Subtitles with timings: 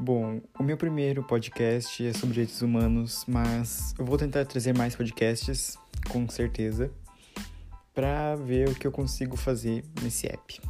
[0.00, 4.94] Bom, o meu primeiro podcast é sobre direitos humanos, mas eu vou tentar trazer mais
[4.94, 5.76] podcasts,
[6.08, 6.88] com certeza,
[7.92, 10.60] para ver o que eu consigo fazer nesse app.